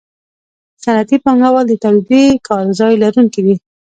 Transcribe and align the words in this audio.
صنعتي 0.83 1.17
پانګوال 1.23 1.65
د 1.69 1.73
تولیدي 1.83 2.23
کارځای 2.47 2.93
لرونکي 3.03 3.41
دي 3.45 3.55